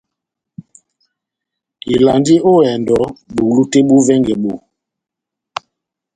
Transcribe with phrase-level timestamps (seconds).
[1.93, 2.97] Ivalandi ó ehɛndɔ
[3.33, 4.53] bulu tɛ́h bó vɛngɛ bó.